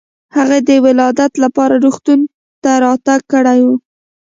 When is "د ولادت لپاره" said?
0.67-1.73